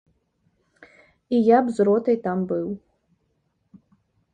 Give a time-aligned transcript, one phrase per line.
[1.35, 2.67] І я б з ротай там быў.